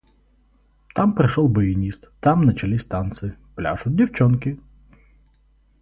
Там 0.95 1.13
пришел 1.13 1.47
баянист, 1.47 2.09
там 2.21 2.41
начались 2.43 2.83
танцы– 2.85 3.37
пляшут 3.55 3.95
девчонки. 3.95 4.59